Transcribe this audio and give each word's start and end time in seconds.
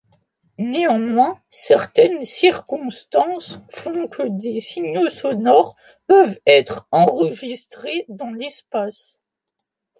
Néanmoins 0.57 1.39
certaines 1.51 2.25
circonstances 2.25 3.59
font 3.69 4.07
que 4.07 4.23
des 4.29 4.59
signaux 4.59 5.11
sonores 5.11 5.75
peuvent 6.07 6.39
être 6.47 6.87
enregistrés 6.89 8.05
dans 8.09 8.31
l'espace. 8.31 9.19